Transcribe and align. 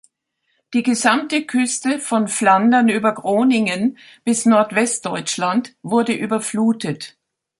Die 0.73 0.81
gesamte 0.81 1.45
Küste 1.45 1.99
von 1.99 2.27
Flandern 2.27 2.89
über 2.89 3.13
Groningen 3.13 3.99
bis 4.23 4.47
Nord-West-Deutschland 4.47 5.75
wurde 5.83 6.13
überflutet. 6.13 7.19